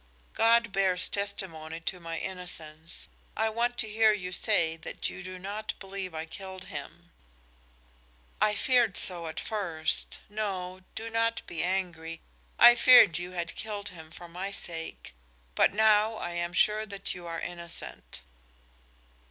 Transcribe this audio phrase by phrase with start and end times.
[0.33, 3.07] God bears testimony to my innocence.
[3.37, 7.11] I want to hear you say that you do not believe I killed him."
[8.41, 12.19] "I feared so at first, no, do not be angry
[12.57, 15.13] I feared you had killed him for my sake.
[15.53, 18.21] But now I am sure that you are innocent."